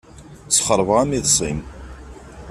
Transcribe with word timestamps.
Sxeṛbeɣ-am 0.55 1.11
iḍes-im. 1.17 1.59